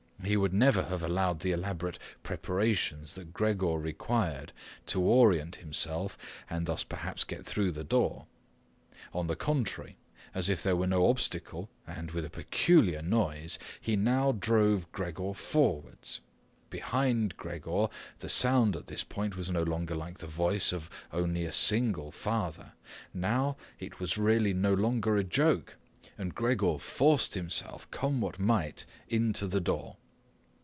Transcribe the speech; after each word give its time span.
He 0.23 0.37
would 0.37 0.53
never 0.53 0.83
have 0.83 1.01
allowed 1.01 1.39
the 1.39 1.51
elaborate 1.51 1.97
preparations 2.21 3.15
that 3.15 3.33
Gregor 3.33 3.77
required 3.79 4.53
to 4.85 5.01
orient 5.01 5.57
himself 5.57 6.15
and 6.49 6.65
thus 6.67 6.83
perhaps 6.83 7.23
get 7.23 7.43
through 7.43 7.71
the 7.71 7.83
door. 7.83 8.27
On 9.13 9.25
the 9.25 9.35
contrary, 9.35 9.97
as 10.33 10.47
if 10.47 10.61
there 10.61 10.75
were 10.75 10.87
no 10.87 11.07
obstacle 11.09 11.69
and 11.87 12.11
with 12.11 12.23
a 12.23 12.29
peculiar 12.29 13.01
noise, 13.01 13.57
he 13.81 13.95
now 13.95 14.31
drove 14.31 14.89
Gregor 14.91 15.33
forwards. 15.33 16.21
Behind 16.69 17.35
Gregor 17.35 17.87
the 18.19 18.29
sound 18.29 18.75
at 18.75 18.87
this 18.87 19.03
point 19.03 19.35
was 19.35 19.49
no 19.49 19.63
longer 19.63 19.95
like 19.95 20.19
the 20.19 20.27
voice 20.27 20.71
of 20.71 20.87
only 21.11 21.45
a 21.45 21.51
single 21.51 22.11
father. 22.11 22.73
Now 23.11 23.57
it 23.79 23.99
was 23.99 24.19
really 24.19 24.53
no 24.53 24.73
longer 24.75 25.17
a 25.17 25.23
joke, 25.25 25.77
and 26.15 26.35
Gregor 26.35 26.77
forced 26.77 27.33
himself, 27.33 27.89
come 27.89 28.21
what 28.21 28.39
might, 28.39 28.85
into 29.09 29.47
the 29.47 29.59
door. 29.59 29.97